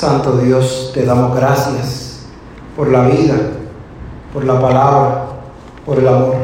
[0.00, 2.20] Santo Dios, te damos gracias
[2.74, 3.34] por la vida,
[4.32, 5.26] por la palabra,
[5.84, 6.36] por el amor.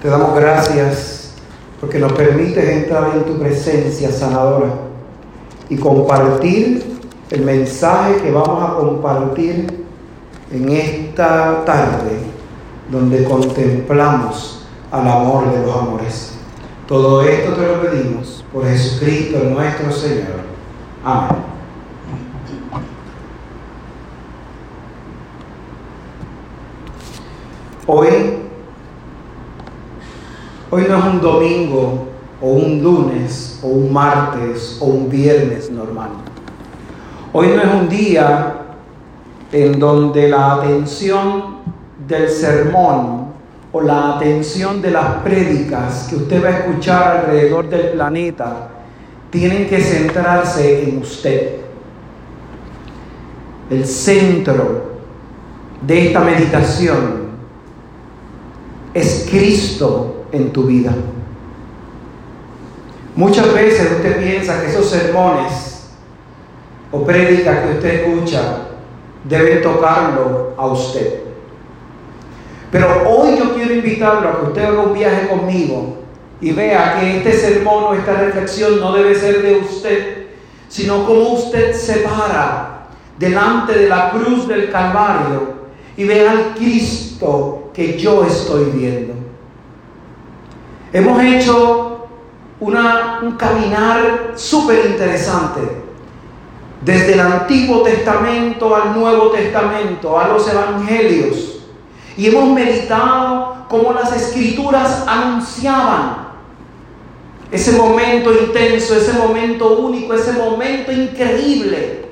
[0.00, 1.34] Te damos gracias
[1.78, 4.68] porque nos permites entrar en tu presencia sanadora
[5.68, 9.84] y compartir el mensaje que vamos a compartir
[10.50, 12.16] en esta tarde
[12.90, 16.32] donde contemplamos al amor de los amores.
[16.88, 20.40] Todo esto te lo pedimos por Jesucristo nuestro Señor.
[21.04, 21.41] Amén.
[27.84, 28.06] Hoy,
[30.70, 32.06] hoy no es un domingo
[32.40, 36.10] o un lunes o un martes o un viernes normal.
[37.32, 38.54] Hoy no es un día
[39.50, 41.56] en donde la atención
[42.06, 43.32] del sermón
[43.72, 48.68] o la atención de las prédicas que usted va a escuchar alrededor del planeta
[49.28, 51.56] tienen que centrarse en usted.
[53.70, 54.92] El centro
[55.84, 57.21] de esta meditación
[58.94, 60.92] es Cristo en tu vida.
[63.14, 65.90] Muchas veces usted piensa que esos sermones
[66.90, 68.68] o prédicas que usted escucha
[69.24, 71.20] deben tocarlo a usted.
[72.70, 75.98] Pero hoy yo quiero invitarlo a que usted haga un viaje conmigo
[76.40, 80.26] y vea que este sermón o esta reflexión no debe ser de usted,
[80.68, 85.62] sino como usted se para delante de la cruz del Calvario
[85.96, 89.14] y vea al Cristo que yo estoy viendo.
[90.92, 92.06] Hemos hecho
[92.60, 95.60] una, un caminar súper interesante
[96.84, 101.52] desde el Antiguo Testamento al Nuevo Testamento, a los Evangelios
[102.16, 106.32] y hemos meditado cómo las escrituras anunciaban
[107.50, 112.06] ese momento intenso, ese momento único, ese momento increíble,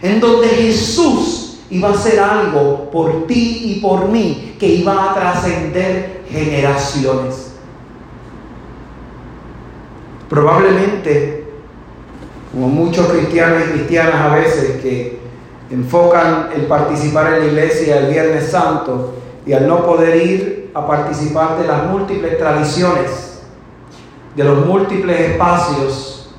[0.00, 1.41] en donde Jesús
[1.72, 7.54] iba a hacer algo por ti y por mí, que iba a trascender generaciones.
[10.28, 11.46] Probablemente,
[12.52, 15.18] como muchos cristianos y cristianas a veces que
[15.70, 19.14] enfocan el participar en la iglesia el Viernes Santo,
[19.46, 23.40] y al no poder ir a participar de las múltiples tradiciones,
[24.36, 26.34] de los múltiples espacios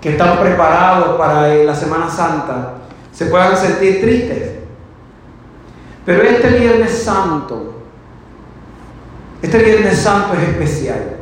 [0.00, 2.79] que están preparados para la Semana Santa,
[3.12, 4.50] se puedan sentir tristes.
[6.04, 7.74] Pero este Viernes Santo,
[9.42, 11.16] este Viernes Santo es especial.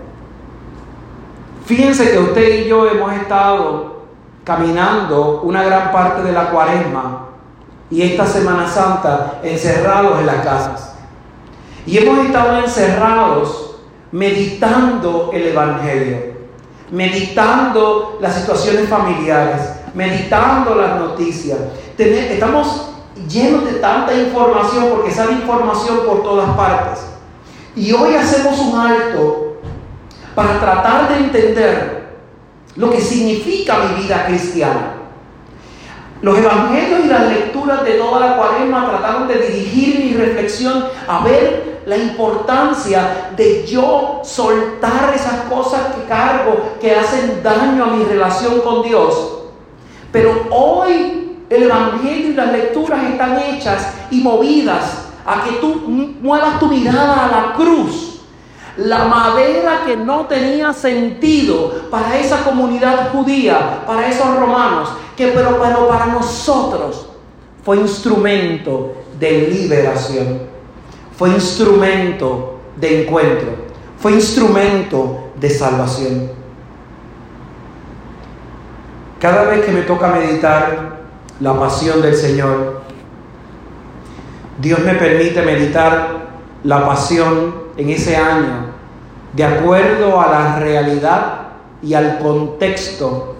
[1.66, 4.02] Fíjense que usted y yo hemos estado
[4.44, 7.26] caminando una gran parte de la cuaresma
[7.90, 10.94] y esta Semana Santa encerrados en las casas.
[11.84, 13.76] Y hemos estado encerrados
[14.12, 16.18] meditando el Evangelio,
[16.90, 19.60] meditando las situaciones familiares,
[19.94, 21.58] meditando las noticias.
[21.96, 22.90] Estamos
[23.28, 27.04] llenos de tanta información porque sale información por todas partes.
[27.74, 29.56] Y hoy hacemos un alto
[30.34, 32.08] para tratar de entender
[32.76, 34.94] lo que significa mi vida cristiana.
[36.20, 41.22] Los evangelios y las lecturas de toda la cuaresma trataron de dirigir mi reflexión a
[41.22, 48.04] ver la importancia de yo soltar esas cosas que cargo, que hacen daño a mi
[48.04, 49.37] relación con Dios.
[50.12, 55.74] Pero hoy el evangelio y las lecturas están hechas y movidas a que tú
[56.20, 58.08] muevas tu mirada a la cruz
[58.78, 65.58] la madera que no tenía sentido para esa comunidad judía, para esos romanos, que pero,
[65.60, 67.08] pero para nosotros
[67.64, 70.42] fue instrumento de liberación,
[71.16, 73.48] fue instrumento de encuentro,
[73.98, 76.37] fue instrumento de salvación.
[79.20, 80.98] Cada vez que me toca meditar
[81.40, 82.82] la pasión del Señor,
[84.60, 86.28] Dios me permite meditar
[86.64, 88.68] la pasión en ese año
[89.32, 91.48] de acuerdo a la realidad
[91.82, 93.36] y al contexto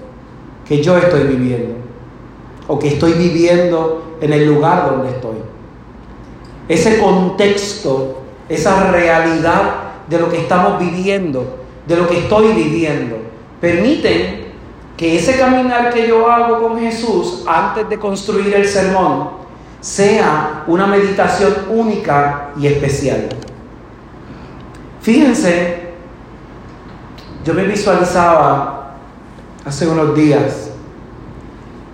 [0.67, 1.75] que yo estoy viviendo
[2.67, 5.37] o que estoy viviendo en el lugar donde estoy.
[6.69, 9.63] Ese contexto, esa realidad
[10.09, 13.17] de lo que estamos viviendo, de lo que estoy viviendo,
[13.61, 14.38] permiten
[14.99, 19.31] que ese caminar que yo hago con Jesús antes de construir el sermón
[19.81, 23.29] sea una meditación única y especial.
[25.01, 25.93] Fíjense,
[27.45, 28.97] yo me visualizaba
[29.65, 30.73] hace unos días,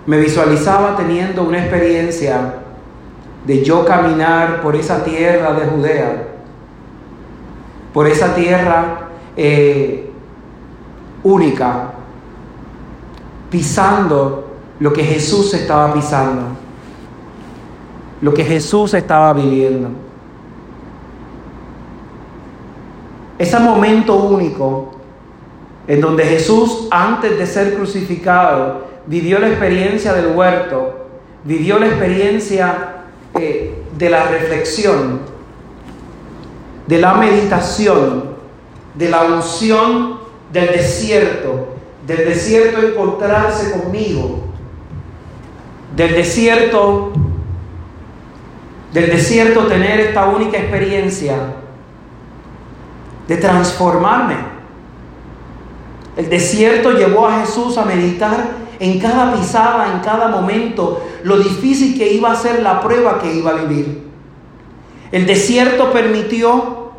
[0.07, 2.55] me visualizaba teniendo una experiencia
[3.45, 6.27] de yo caminar por esa tierra de Judea,
[7.93, 10.09] por esa tierra eh,
[11.23, 11.94] única,
[13.55, 14.43] pisando
[14.81, 16.41] lo que Jesús estaba pisando,
[18.19, 19.87] lo que Jesús estaba viviendo.
[23.39, 24.91] Ese momento único
[25.87, 31.07] en donde Jesús, antes de ser crucificado, vivió la experiencia del huerto,
[31.45, 33.05] vivió la experiencia
[33.35, 35.21] eh, de la reflexión,
[36.87, 38.35] de la meditación,
[38.95, 40.19] de la unción
[40.51, 41.74] del desierto,
[42.05, 44.41] del desierto encontrarse conmigo,
[45.95, 47.13] del desierto,
[48.93, 51.35] del desierto tener esta única experiencia
[53.27, 54.35] de transformarme.
[56.15, 61.97] El desierto llevó a Jesús a meditar en cada pisada, en cada momento, lo difícil
[61.97, 64.05] que iba a ser la prueba que iba a vivir.
[65.11, 66.91] El desierto permitió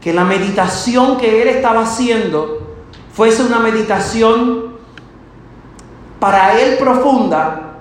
[0.00, 2.69] que la meditación que él estaba haciendo
[3.12, 4.70] fuese una meditación
[6.18, 7.78] para él profunda,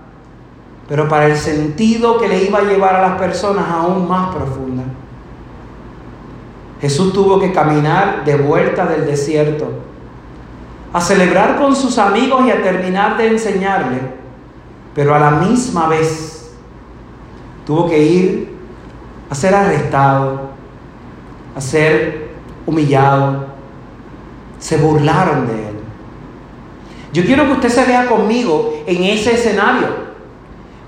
[0.87, 4.83] pero para el sentido que le iba a llevar a las personas aún más profunda.
[6.81, 9.67] Jesús tuvo que caminar de vuelta del desierto,
[10.93, 13.99] a celebrar con sus amigos y a terminar de enseñarle,
[14.95, 16.51] pero a la misma vez
[17.65, 18.57] tuvo que ir
[19.29, 20.49] a ser arrestado,
[21.55, 22.29] a ser
[22.65, 23.48] humillado.
[24.59, 25.79] Se burlaron de él.
[27.11, 30.09] Yo quiero que usted se vea conmigo en ese escenario.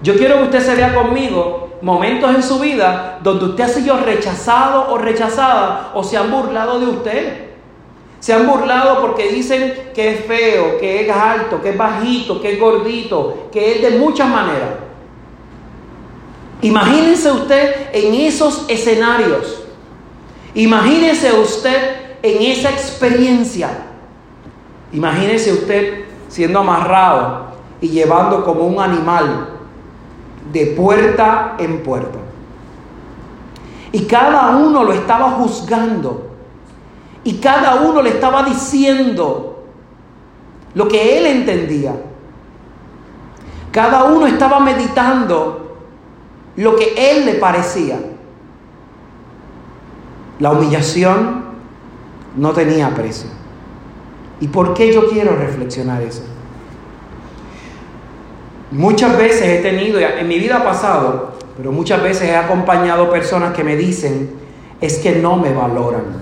[0.04, 3.98] Yo quiero que usted se vea conmigo momentos en su vida donde usted ha sido
[3.98, 7.52] rechazado o rechazada o se han burlado de usted.
[8.20, 12.54] Se han burlado porque dicen que es feo, que es alto, que es bajito, que
[12.54, 14.70] es gordito, que es de muchas maneras.
[16.62, 19.64] Imagínense usted en esos escenarios.
[20.54, 23.70] Imagínese usted en esa experiencia.
[24.94, 29.50] Imagínese usted siendo amarrado y llevando como un animal
[30.52, 32.20] de puerta en puerta.
[33.92, 36.30] Y cada uno lo estaba juzgando.
[37.24, 39.64] Y cada uno le estaba diciendo
[40.74, 41.94] lo que él entendía.
[43.72, 45.78] Cada uno estaba meditando
[46.56, 48.00] lo que él le parecía.
[50.40, 51.41] La humillación
[52.36, 53.30] no tenía precio.
[54.40, 56.24] ¿Y por qué yo quiero reflexionar eso?
[58.72, 63.64] Muchas veces he tenido, en mi vida pasado, pero muchas veces he acompañado personas que
[63.64, 64.32] me dicen,
[64.80, 66.22] es que no me valoran.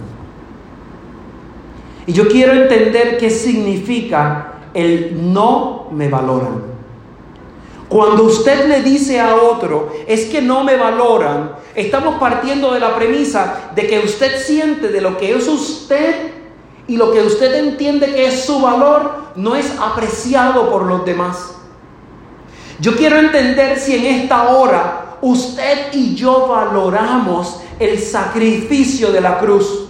[2.07, 6.78] Y yo quiero entender qué significa el no me valoran.
[7.89, 12.95] Cuando usted le dice a otro, es que no me valoran, estamos partiendo de la
[12.95, 16.31] premisa de que usted siente de lo que es usted
[16.87, 21.55] y lo que usted entiende que es su valor no es apreciado por los demás.
[22.79, 29.39] Yo quiero entender si en esta hora usted y yo valoramos el sacrificio de la
[29.39, 29.87] cruz.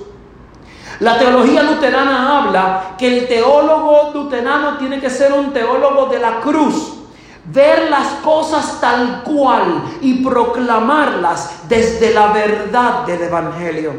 [1.01, 6.39] La teología luterana habla que el teólogo luterano tiene que ser un teólogo de la
[6.39, 6.98] cruz,
[7.51, 13.93] ver las cosas tal cual y proclamarlas desde la verdad del Evangelio.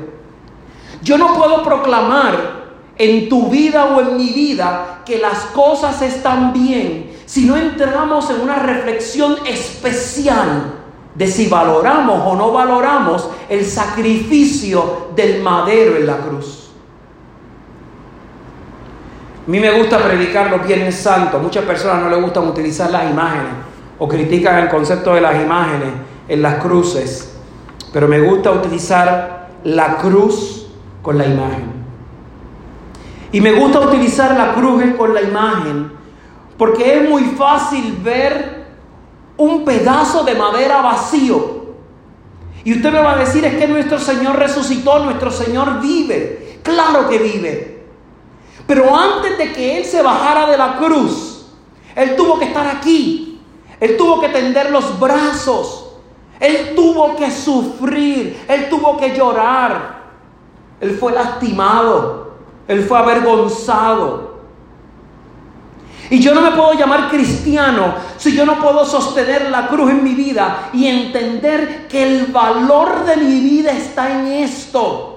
[1.02, 2.61] Yo no puedo proclamar
[2.96, 8.29] en tu vida o en mi vida que las cosas están bien si no entramos
[8.31, 10.74] en una reflexión especial
[11.15, 16.59] de si valoramos o no valoramos el sacrificio del madero en la cruz.
[19.50, 21.42] A mí me gusta predicar los Viernes Santos.
[21.42, 23.50] Muchas personas no les gustan utilizar las imágenes
[23.98, 25.88] o critican el concepto de las imágenes
[26.28, 27.36] en las cruces.
[27.92, 30.69] Pero me gusta utilizar la cruz
[31.02, 31.64] con la imagen.
[33.32, 35.90] Y me gusta utilizar la cruz con la imagen
[36.56, 38.66] porque es muy fácil ver
[39.36, 41.74] un pedazo de madera vacío.
[42.62, 46.60] Y usted me va a decir, es que nuestro Señor resucitó, nuestro Señor vive.
[46.62, 47.80] Claro que vive.
[48.70, 51.44] Pero antes de que Él se bajara de la cruz,
[51.96, 53.41] Él tuvo que estar aquí.
[53.81, 55.96] Él tuvo que tender los brazos.
[56.39, 58.44] Él tuvo que sufrir.
[58.46, 60.05] Él tuvo que llorar.
[60.81, 62.34] Él fue lastimado.
[62.69, 64.39] Él fue avergonzado.
[66.08, 70.05] Y yo no me puedo llamar cristiano si yo no puedo sostener la cruz en
[70.05, 75.09] mi vida y entender que el valor de mi vida está en esto.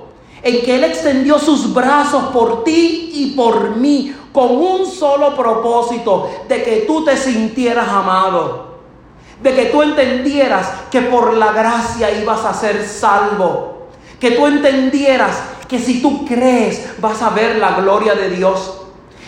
[0.43, 6.29] En que Él extendió sus brazos por ti y por mí con un solo propósito,
[6.49, 8.73] de que tú te sintieras amado.
[9.41, 13.87] De que tú entendieras que por la gracia ibas a ser salvo.
[14.19, 18.82] Que tú entendieras que si tú crees vas a ver la gloria de Dios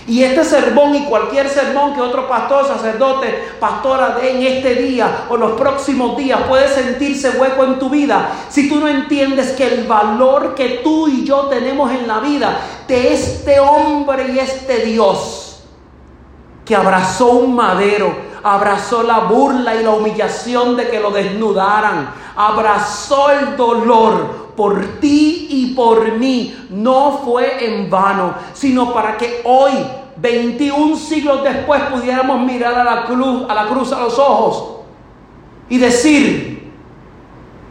[0.07, 5.25] Y este sermón y cualquier sermón que otro pastor, sacerdote, pastora dé en este día
[5.29, 8.29] o los próximos días puede sentirse hueco en tu vida.
[8.50, 12.55] Si tú no entiendes que el valor que tú y yo tenemos en la vida
[12.88, 15.63] de este hombre y este Dios
[16.63, 23.31] que abrazó un madero, abrazó la burla y la humillación de que lo desnudaran, abrazó
[23.31, 29.74] el dolor por ti y por mí, no fue en vano, sino para que hoy,
[30.17, 34.75] 21 siglos después, pudiéramos mirar a la cruz, a la cruz a los ojos
[35.69, 36.71] y decir,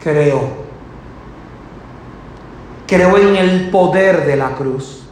[0.01, 0.65] creo.
[2.87, 5.03] Creo en el poder de la cruz.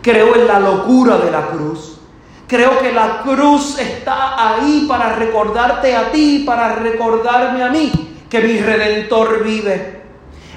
[0.00, 1.98] Creo en la locura de la cruz.
[2.46, 7.92] Creo que la cruz está ahí para recordarte a ti, para recordarme a mí
[8.28, 9.99] que mi redentor vive.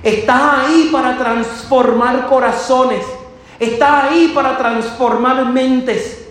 [0.03, 3.05] Está ahí para transformar corazones.
[3.57, 6.27] Está ahí para transformar mentes.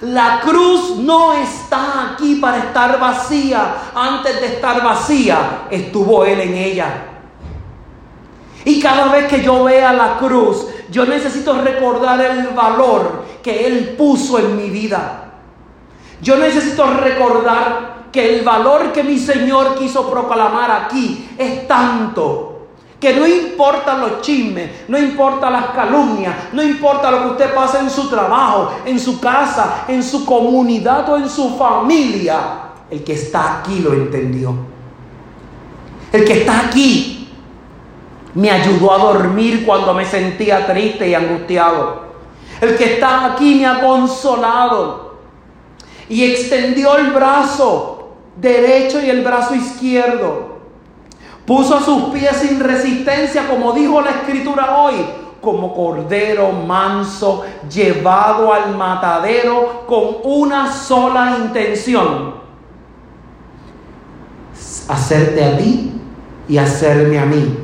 [0.00, 3.74] La cruz no está aquí para estar vacía.
[3.94, 7.06] Antes de estar vacía, estuvo Él en ella.
[8.64, 13.94] Y cada vez que yo vea la cruz, yo necesito recordar el valor que Él
[13.98, 15.32] puso en mi vida.
[16.22, 22.53] Yo necesito recordar que el valor que mi Señor quiso proclamar aquí es tanto
[23.04, 27.80] que no importa los chismes, no importa las calumnias, no importa lo que usted pase
[27.80, 32.38] en su trabajo, en su casa, en su comunidad o en su familia,
[32.90, 34.54] el que está aquí lo entendió.
[36.14, 37.28] El que está aquí
[38.32, 42.04] me ayudó a dormir cuando me sentía triste y angustiado.
[42.58, 45.18] El que está aquí me ha consolado
[46.08, 50.53] y extendió el brazo derecho y el brazo izquierdo
[51.46, 54.94] Puso sus pies sin resistencia, como dijo la escritura hoy,
[55.42, 62.42] como cordero manso llevado al matadero con una sola intención.
[64.88, 66.00] Hacerte a ti
[66.48, 67.58] y hacerme a mí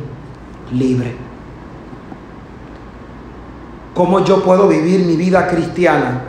[0.72, 1.16] libre.
[3.94, 6.22] ¿Cómo yo puedo vivir mi vida cristiana?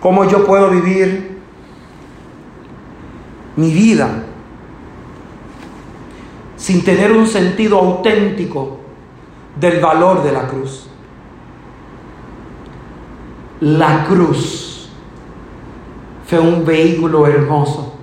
[0.00, 1.40] ¿Cómo yo puedo vivir
[3.56, 4.24] mi vida
[6.64, 8.78] sin tener un sentido auténtico
[9.60, 10.86] del valor de la cruz.
[13.60, 14.88] La cruz
[16.26, 17.98] fue un vehículo hermoso.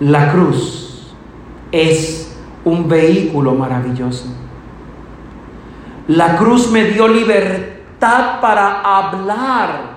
[0.00, 1.12] La cruz
[1.70, 2.34] es
[2.64, 4.34] un vehículo maravilloso.
[6.08, 9.89] La cruz me dio libertad para hablar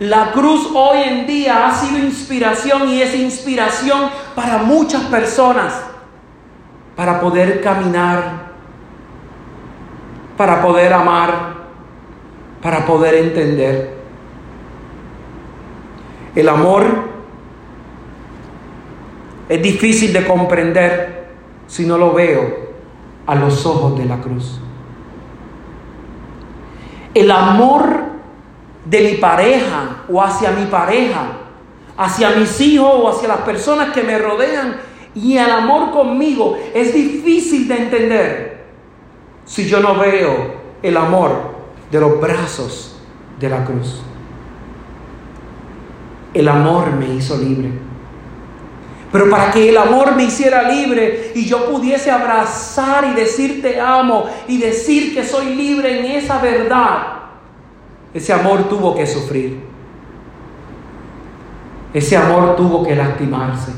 [0.00, 5.82] la cruz hoy en día ha sido inspiración y es inspiración para muchas personas
[6.96, 8.52] para poder caminar,
[10.36, 11.54] para poder amar,
[12.62, 13.94] para poder entender.
[16.34, 16.84] El amor
[19.48, 21.28] es difícil de comprender
[21.66, 22.64] si no lo veo
[23.26, 24.60] a los ojos de la cruz.
[27.14, 28.13] El amor
[28.84, 31.26] de mi pareja o hacia mi pareja,
[31.96, 34.76] hacia mis hijos o hacia las personas que me rodean
[35.14, 38.64] y el amor conmigo es difícil de entender
[39.44, 41.54] si yo no veo el amor
[41.90, 42.96] de los brazos
[43.38, 44.02] de la cruz.
[46.32, 47.70] El amor me hizo libre.
[49.12, 53.80] Pero para que el amor me hiciera libre y yo pudiese abrazar y decir te
[53.80, 57.23] amo y decir que soy libre en esa verdad,
[58.14, 59.60] ese amor tuvo que sufrir.
[61.92, 63.72] Ese amor tuvo que lastimarse.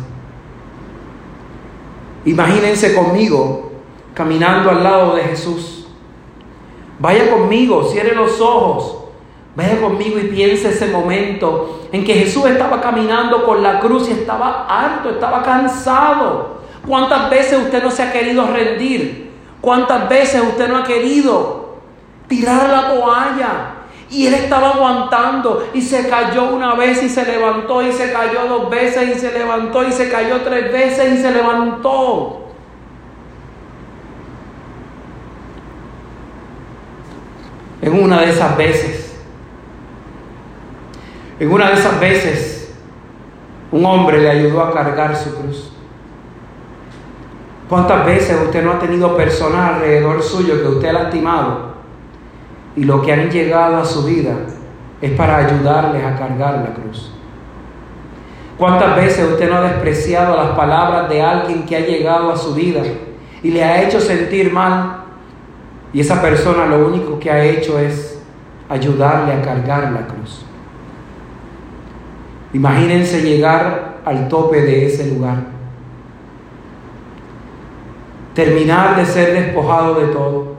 [2.27, 3.73] Imagínense conmigo
[4.13, 5.87] caminando al lado de Jesús.
[6.99, 9.05] Vaya conmigo, cierre los ojos.
[9.55, 14.13] Vaya conmigo y piense ese momento en que Jesús estaba caminando con la cruz y
[14.13, 16.57] estaba harto, estaba cansado.
[16.87, 19.31] ¿Cuántas veces usted no se ha querido rendir?
[19.63, 21.77] ¿Cuántas veces usted no ha querido
[22.29, 23.76] tirar la toalla?
[24.09, 28.47] Y él estaba aguantando y se cayó una vez y se levantó y se cayó
[28.49, 32.43] dos veces y se levantó y se cayó tres veces y se levantó.
[37.83, 39.17] En una de esas veces,
[41.39, 42.75] en una de esas veces,
[43.71, 45.73] un hombre le ayudó a cargar su cruz.
[47.69, 51.76] ¿Cuántas veces usted no ha tenido personas alrededor suyo que usted ha lastimado?
[52.77, 54.35] Y lo que han llegado a su vida
[55.01, 57.11] es para ayudarles a cargar la cruz.
[58.59, 62.55] ¿Cuántas veces usted no ha despreciado las palabras de alguien que ha llegado a su
[62.55, 62.83] vida
[63.43, 65.05] y le ha hecho sentir mal?
[65.93, 68.23] Y esa persona lo único que ha hecho es
[68.69, 70.45] ayudarle a cargar la cruz.
[72.53, 75.37] Imagínense llegar al tope de ese lugar.
[78.35, 80.56] Terminar de ser despojado de todo.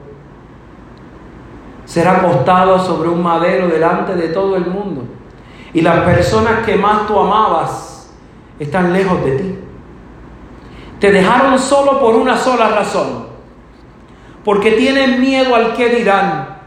[1.87, 5.05] Ser acostado sobre un madero delante de todo el mundo.
[5.73, 8.11] Y las personas que más tú amabas
[8.59, 9.59] están lejos de ti.
[10.99, 13.27] Te dejaron solo por una sola razón.
[14.43, 16.57] Porque tienen miedo al que dirán.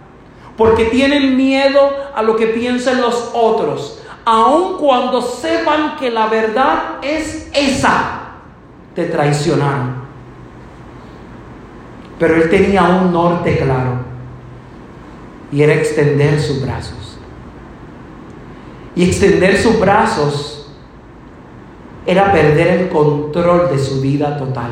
[0.56, 4.02] Porque tienen miedo a lo que piensen los otros.
[4.24, 8.20] Aun cuando sepan que la verdad es esa,
[8.94, 10.00] te traicionaron.
[12.18, 14.09] Pero él tenía un norte claro.
[15.52, 17.18] Y era extender sus brazos.
[18.94, 20.60] Y extender sus brazos
[22.06, 24.70] era perder el control de su vida total.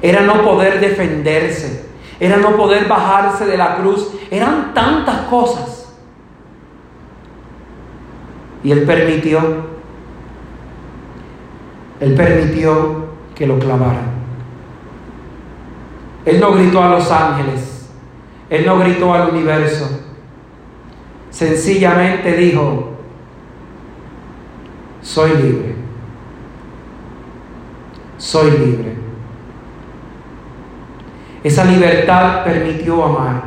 [0.00, 1.86] Era no poder defenderse,
[2.20, 5.96] era no poder bajarse de la cruz, eran tantas cosas.
[8.62, 9.40] Y él permitió,
[12.00, 14.18] él permitió que lo clavaran.
[16.24, 17.77] Él no gritó a los ángeles,
[18.50, 20.00] él no gritó al universo,
[21.30, 22.92] sencillamente dijo,
[25.02, 25.74] soy libre.
[28.16, 28.96] Soy libre.
[31.44, 33.42] Esa libertad permitió amar.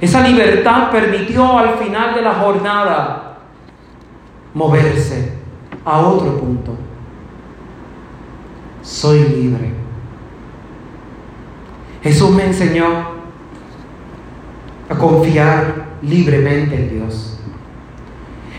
[0.00, 3.38] Esa libertad permitió al final de la jornada
[4.54, 5.32] moverse
[5.84, 6.76] a otro punto.
[8.82, 9.72] Soy libre.
[12.02, 13.13] Jesús me enseñó
[14.88, 17.38] a confiar libremente en Dios.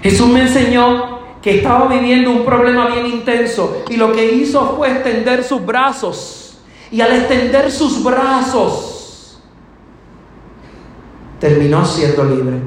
[0.01, 4.91] Jesús me enseñó que estaba viviendo un problema bien intenso y lo que hizo fue
[4.91, 6.57] extender sus brazos.
[6.91, 9.39] Y al extender sus brazos,
[11.39, 12.57] terminó siendo libre.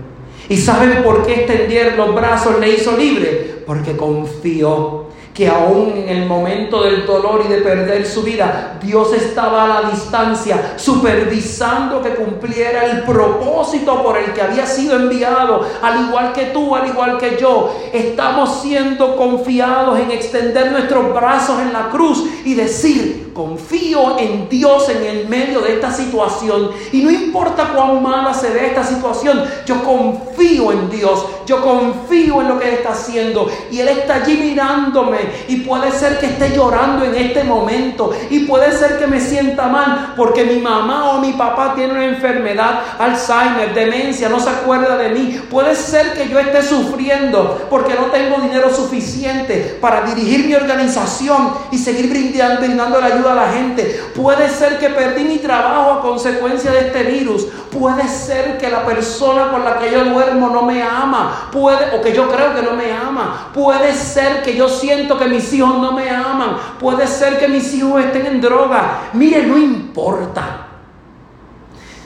[0.48, 3.62] ¿Y saben por qué extender los brazos le hizo libre?
[3.66, 5.07] Porque confió
[5.38, 9.82] que aún en el momento del dolor y de perder su vida, Dios estaba a
[9.82, 16.32] la distancia, supervisando que cumpliera el propósito por el que había sido enviado, al igual
[16.32, 17.72] que tú, al igual que yo.
[17.92, 24.88] Estamos siendo confiados en extender nuestros brazos en la cruz y decir, confío en Dios
[24.88, 26.72] en el medio de esta situación.
[26.90, 32.40] Y no importa cuán mala se ve esta situación, yo confío en Dios, yo confío
[32.40, 33.48] en lo que Él está haciendo.
[33.70, 38.40] Y Él está allí mirándome y puede ser que esté llorando en este momento y
[38.40, 42.80] puede ser que me sienta mal porque mi mamá o mi papá tiene una enfermedad,
[42.98, 45.40] Alzheimer, demencia, no se acuerda de mí.
[45.48, 51.52] Puede ser que yo esté sufriendo porque no tengo dinero suficiente para dirigir mi organización
[51.70, 54.02] y seguir brindando, brindando la ayuda a la gente.
[54.14, 57.46] Puede ser que perdí mi trabajo a consecuencia de este virus.
[57.70, 61.48] Puede ser que la persona con la que yo duermo no me ama.
[61.52, 63.50] Puede, o que yo creo que no me ama.
[63.52, 66.56] Puede ser que yo siento que mis hijos no me aman.
[66.78, 69.10] Puede ser que mis hijos estén en droga.
[69.12, 70.66] Mire, no importa.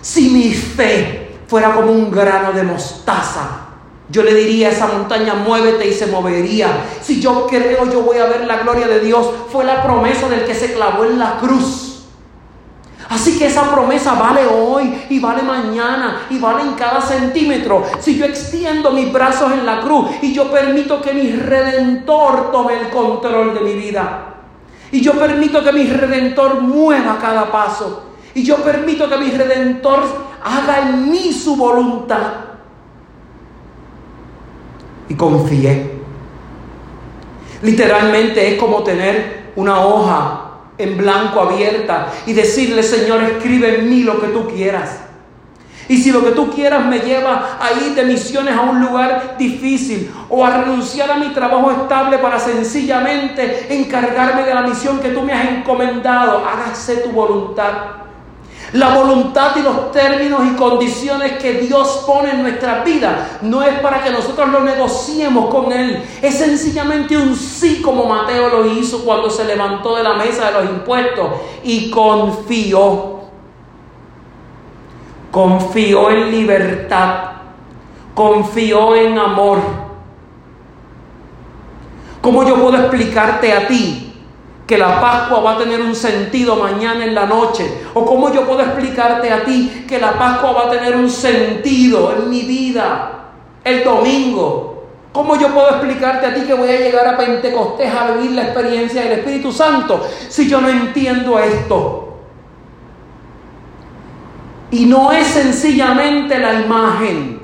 [0.00, 3.61] Si mi fe fuera como un grano de mostaza,
[4.12, 6.84] yo le diría a esa montaña, muévete y se movería.
[7.00, 9.26] Si yo creo, yo voy a ver la gloria de Dios.
[9.50, 12.04] Fue la promesa del que se clavó en la cruz.
[13.08, 17.84] Así que esa promesa vale hoy y vale mañana y vale en cada centímetro.
[18.00, 22.80] Si yo extiendo mis brazos en la cruz y yo permito que mi redentor tome
[22.80, 24.34] el control de mi vida.
[24.90, 28.10] Y yo permito que mi redentor mueva cada paso.
[28.34, 30.04] Y yo permito que mi redentor
[30.44, 32.51] haga en mí su voluntad.
[35.12, 35.90] Y confié.
[37.60, 44.04] Literalmente es como tener una hoja en blanco abierta y decirle, Señor, escribe en mí
[44.04, 45.00] lo que tú quieras.
[45.86, 49.36] Y si lo que tú quieras me lleva a ir de misiones a un lugar
[49.38, 55.10] difícil o a renunciar a mi trabajo estable para sencillamente encargarme de la misión que
[55.10, 57.72] tú me has encomendado, hágase tu voluntad.
[58.72, 63.78] La voluntad y los términos y condiciones que Dios pone en nuestra vida no es
[63.80, 66.02] para que nosotros lo negociemos con Él.
[66.22, 70.52] Es sencillamente un sí como Mateo lo hizo cuando se levantó de la mesa de
[70.52, 71.28] los impuestos
[71.62, 73.20] y confió.
[75.30, 77.24] Confió en libertad.
[78.14, 79.58] Confió en amor.
[82.22, 84.11] ¿Cómo yo puedo explicarte a ti
[84.66, 87.82] que la Pascua va a tener un sentido mañana en la noche?
[87.94, 92.12] ¿O cómo yo puedo explicarte a ti que la Pascua va a tener un sentido
[92.16, 93.30] en mi vida
[93.64, 94.84] el domingo?
[95.12, 98.44] ¿Cómo yo puedo explicarte a ti que voy a llegar a Pentecostés a vivir la
[98.44, 102.18] experiencia del Espíritu Santo si yo no entiendo esto?
[104.70, 107.42] Y no es sencillamente la imagen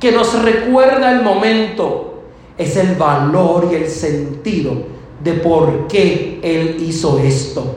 [0.00, 2.22] que nos recuerda el momento,
[2.56, 7.76] es el valor y el sentido de por qué Él hizo esto.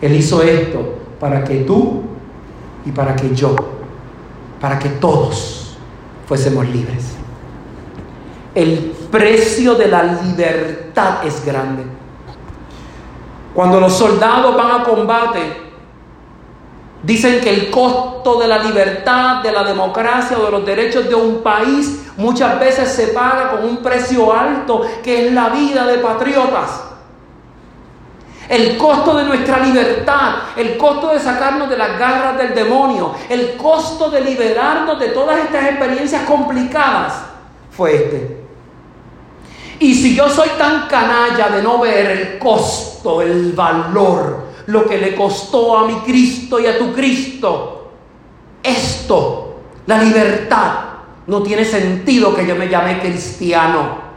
[0.00, 2.02] Él hizo esto para que tú
[2.84, 3.54] y para que yo,
[4.60, 5.76] para que todos
[6.26, 7.14] fuésemos libres.
[8.54, 11.84] El precio de la libertad es grande.
[13.54, 15.69] Cuando los soldados van a combate,
[17.02, 21.14] Dicen que el costo de la libertad, de la democracia o de los derechos de
[21.14, 25.98] un país muchas veces se paga con un precio alto, que es la vida de
[25.98, 26.84] patriotas.
[28.50, 33.56] El costo de nuestra libertad, el costo de sacarnos de las garras del demonio, el
[33.56, 37.14] costo de liberarnos de todas estas experiencias complicadas
[37.70, 38.40] fue este.
[39.78, 44.98] Y si yo soy tan canalla de no ver el costo, el valor, lo que
[44.98, 47.90] le costó a mi Cristo y a tu Cristo,
[48.62, 50.72] esto, la libertad,
[51.26, 54.10] no tiene sentido que yo me llame cristiano.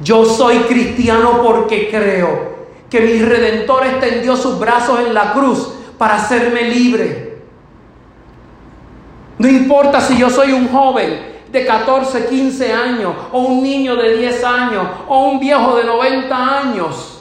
[0.00, 6.16] Yo soy cristiano porque creo que mi redentor extendió sus brazos en la cruz para
[6.16, 7.42] hacerme libre.
[9.38, 14.16] No importa si yo soy un joven de 14, 15 años, o un niño de
[14.16, 17.17] 10 años, o un viejo de 90 años.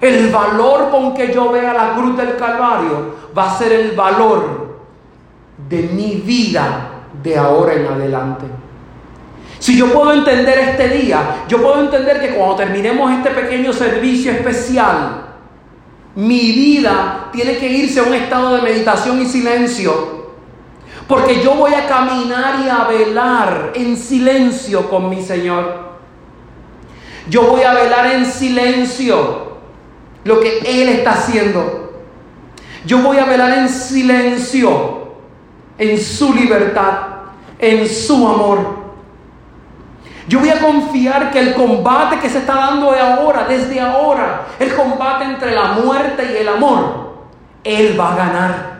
[0.00, 4.76] El valor con que yo vea la cruz del Calvario va a ser el valor
[5.68, 6.90] de mi vida
[7.22, 8.44] de ahora en adelante.
[9.58, 14.32] Si yo puedo entender este día, yo puedo entender que cuando terminemos este pequeño servicio
[14.32, 15.22] especial,
[16.14, 20.26] mi vida tiene que irse a un estado de meditación y silencio.
[21.08, 25.86] Porque yo voy a caminar y a velar en silencio con mi Señor.
[27.28, 29.45] Yo voy a velar en silencio
[30.26, 32.02] lo que Él está haciendo.
[32.84, 34.96] Yo voy a velar en silencio
[35.78, 36.98] en su libertad,
[37.58, 38.86] en su amor.
[40.28, 44.46] Yo voy a confiar que el combate que se está dando de ahora, desde ahora,
[44.58, 47.14] el combate entre la muerte y el amor,
[47.62, 48.76] Él va a ganar.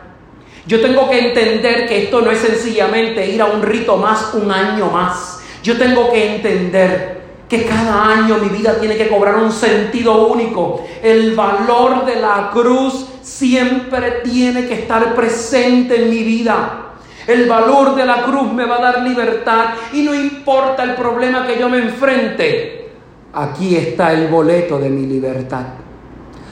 [0.65, 4.51] Yo tengo que entender que esto no es sencillamente ir a un rito más, un
[4.51, 5.39] año más.
[5.63, 7.16] Yo tengo que entender
[7.49, 10.83] que cada año mi vida tiene que cobrar un sentido único.
[11.01, 16.83] El valor de la cruz siempre tiene que estar presente en mi vida.
[17.25, 21.45] El valor de la cruz me va a dar libertad y no importa el problema
[21.45, 22.89] que yo me enfrente.
[23.33, 25.65] Aquí está el boleto de mi libertad.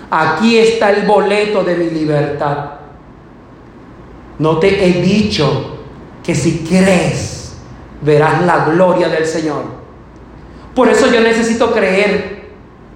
[0.10, 2.58] Aquí está el boleto de mi libertad.
[4.40, 5.78] No te he dicho
[6.24, 7.56] que si crees
[8.02, 9.75] verás la gloria del Señor.
[10.76, 12.50] Por eso yo necesito creer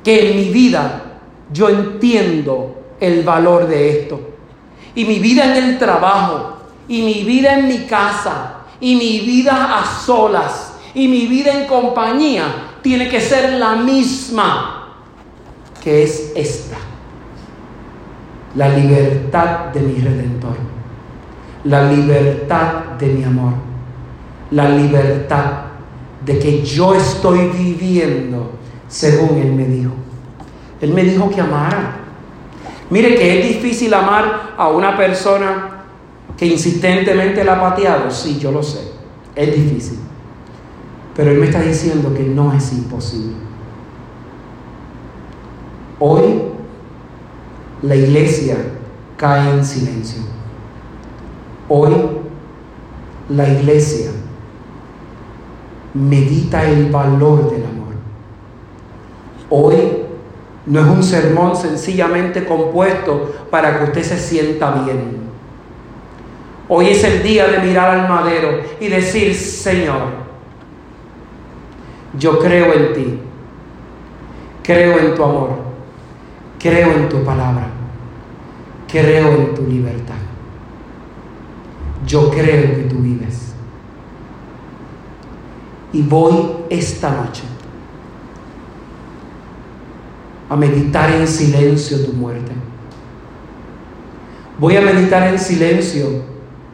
[0.03, 1.01] que en mi vida
[1.51, 4.19] yo entiendo el valor de esto.
[4.93, 6.57] Y mi vida en el trabajo,
[6.89, 11.67] y mi vida en mi casa, y mi vida a solas, y mi vida en
[11.67, 12.45] compañía,
[12.81, 14.95] tiene que ser la misma
[15.81, 16.77] que es esta.
[18.55, 20.57] La libertad de mi redentor,
[21.63, 23.53] la libertad de mi amor,
[24.51, 25.68] la libertad
[26.25, 28.51] de que yo estoy viviendo
[28.87, 29.91] según Él me dijo.
[30.81, 31.97] Él me dijo que amara.
[32.89, 35.83] Mire que es difícil amar a una persona
[36.37, 38.79] que insistentemente la ha pateado, sí, yo lo sé,
[39.35, 39.99] es difícil.
[41.15, 43.33] Pero Él me está diciendo que no es imposible.
[45.99, 46.43] Hoy
[47.81, 48.55] la iglesia
[49.17, 50.21] cae en silencio.
[51.67, 51.93] Hoy
[53.29, 54.11] la iglesia
[55.93, 57.93] medita el valor del amor.
[59.49, 59.75] Hoy
[60.65, 65.19] no es un sermón sencillamente compuesto para que usted se sienta bien.
[66.67, 70.01] Hoy es el día de mirar al madero y decir, Señor,
[72.17, 73.19] yo creo en ti,
[74.63, 75.49] creo en tu amor,
[76.59, 77.67] creo en tu palabra,
[78.87, 80.15] creo en tu libertad.
[82.05, 83.48] Yo creo que tú vives.
[85.91, 86.35] Y voy
[86.69, 87.43] esta noche
[90.49, 92.51] a meditar en silencio tu muerte.
[94.59, 96.23] Voy a meditar en silencio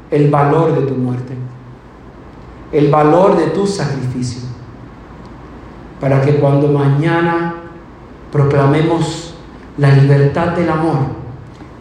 [0.09, 1.35] el valor de tu muerte,
[2.71, 4.41] el valor de tu sacrificio,
[5.99, 7.55] para que cuando mañana
[8.31, 9.35] proclamemos
[9.77, 10.97] la libertad del amor,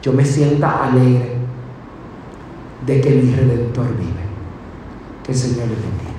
[0.03, 1.37] yo me sienta alegre
[2.87, 4.25] de que mi redentor vive.
[5.25, 6.14] Que el Señor le bendiga.